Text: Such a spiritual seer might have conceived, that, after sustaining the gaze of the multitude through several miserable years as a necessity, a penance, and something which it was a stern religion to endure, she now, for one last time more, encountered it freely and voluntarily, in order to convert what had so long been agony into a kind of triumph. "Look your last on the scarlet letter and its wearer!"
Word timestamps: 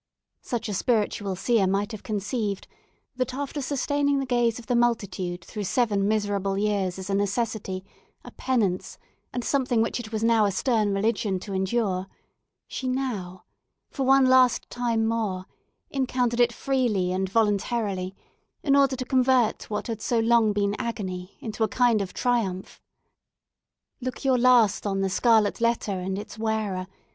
Such 0.41 0.67
a 0.67 0.73
spiritual 0.73 1.35
seer 1.35 1.67
might 1.67 1.91
have 1.91 2.01
conceived, 2.01 2.67
that, 3.17 3.35
after 3.35 3.61
sustaining 3.61 4.17
the 4.17 4.25
gaze 4.25 4.57
of 4.57 4.65
the 4.65 4.75
multitude 4.75 5.45
through 5.45 5.65
several 5.65 5.99
miserable 5.99 6.57
years 6.57 6.97
as 6.97 7.11
a 7.11 7.13
necessity, 7.13 7.85
a 8.25 8.31
penance, 8.31 8.97
and 9.31 9.43
something 9.43 9.79
which 9.79 9.99
it 9.99 10.11
was 10.11 10.23
a 10.23 10.49
stern 10.51 10.91
religion 10.91 11.39
to 11.41 11.53
endure, 11.53 12.07
she 12.67 12.87
now, 12.87 13.43
for 13.91 14.01
one 14.03 14.25
last 14.25 14.67
time 14.71 15.05
more, 15.05 15.45
encountered 15.91 16.39
it 16.39 16.51
freely 16.51 17.11
and 17.11 17.29
voluntarily, 17.29 18.15
in 18.63 18.75
order 18.75 18.95
to 18.95 19.05
convert 19.05 19.69
what 19.69 19.85
had 19.85 20.01
so 20.01 20.17
long 20.17 20.51
been 20.51 20.75
agony 20.79 21.37
into 21.41 21.63
a 21.63 21.67
kind 21.67 22.01
of 22.01 22.11
triumph. 22.11 22.81
"Look 24.01 24.25
your 24.25 24.39
last 24.39 24.87
on 24.87 25.01
the 25.01 25.09
scarlet 25.11 25.61
letter 25.61 25.99
and 25.99 26.17
its 26.17 26.39
wearer!" 26.39 26.87